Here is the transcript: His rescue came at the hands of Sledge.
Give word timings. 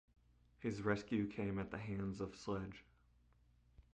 His 0.57 0.81
rescue 0.81 1.27
came 1.27 1.59
at 1.59 1.69
the 1.69 1.77
hands 1.77 2.21
of 2.21 2.35
Sledge. 2.35 2.83